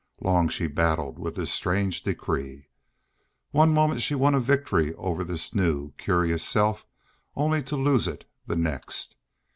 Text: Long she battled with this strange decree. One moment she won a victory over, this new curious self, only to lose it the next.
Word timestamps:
Long 0.19 0.49
she 0.49 0.65
battled 0.65 1.19
with 1.19 1.35
this 1.35 1.51
strange 1.51 2.01
decree. 2.01 2.69
One 3.51 3.71
moment 3.71 4.01
she 4.01 4.15
won 4.15 4.33
a 4.33 4.39
victory 4.39 4.95
over, 4.95 5.23
this 5.23 5.53
new 5.53 5.91
curious 5.91 6.43
self, 6.43 6.87
only 7.35 7.61
to 7.61 7.75
lose 7.75 8.07
it 8.07 8.25
the 8.47 8.55
next. 8.55 9.15